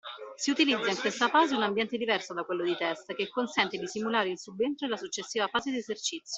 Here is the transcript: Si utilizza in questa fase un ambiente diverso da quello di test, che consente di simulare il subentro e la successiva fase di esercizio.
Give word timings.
Si 0.35 0.49
utilizza 0.51 0.89
in 0.89 0.97
questa 0.97 1.27
fase 1.29 1.53
un 1.53 1.61
ambiente 1.61 1.95
diverso 1.95 2.33
da 2.33 2.43
quello 2.43 2.63
di 2.63 2.75
test, 2.75 3.13
che 3.13 3.29
consente 3.29 3.77
di 3.77 3.85
simulare 3.85 4.31
il 4.31 4.39
subentro 4.39 4.87
e 4.87 4.89
la 4.89 4.97
successiva 4.97 5.45
fase 5.47 5.69
di 5.69 5.77
esercizio. 5.77 6.29